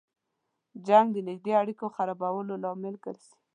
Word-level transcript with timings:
جنګ 0.87 1.07
د 1.13 1.17
نږدې 1.29 1.51
اړیکو 1.61 1.85
خرابولو 1.95 2.53
لامل 2.63 2.95
ګرځي. 3.05 3.33